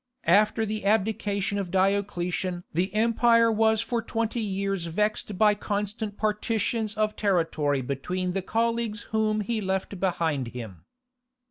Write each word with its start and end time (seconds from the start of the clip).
After 0.25 0.65
the 0.65 0.83
abdication 0.83 1.59
of 1.59 1.69
Diocletian 1.69 2.63
the 2.73 2.91
empire 2.95 3.51
was 3.51 3.81
for 3.81 4.01
twenty 4.01 4.39
years 4.41 4.87
vexed 4.87 5.37
by 5.37 5.53
constant 5.53 6.17
partitions 6.17 6.95
of 6.97 7.15
territory 7.15 7.83
between 7.83 8.31
the 8.31 8.41
colleagues 8.41 9.01
whom 9.13 9.41
he 9.41 9.61
left 9.61 9.99
behind 9.99 10.47
him. 10.47 10.85